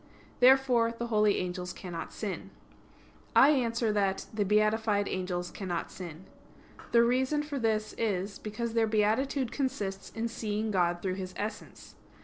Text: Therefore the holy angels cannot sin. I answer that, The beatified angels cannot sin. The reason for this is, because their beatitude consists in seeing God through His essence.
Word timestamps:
Therefore 0.39 0.91
the 0.93 1.05
holy 1.13 1.37
angels 1.37 1.73
cannot 1.73 2.11
sin. 2.11 2.49
I 3.35 3.49
answer 3.51 3.91
that, 3.93 4.25
The 4.33 4.43
beatified 4.43 5.07
angels 5.07 5.51
cannot 5.51 5.91
sin. 5.91 6.25
The 6.91 7.03
reason 7.03 7.43
for 7.43 7.59
this 7.59 7.93
is, 7.99 8.39
because 8.39 8.73
their 8.73 8.87
beatitude 8.87 9.51
consists 9.51 10.09
in 10.09 10.27
seeing 10.27 10.71
God 10.71 11.03
through 11.03 11.17
His 11.21 11.35
essence. 11.37 11.93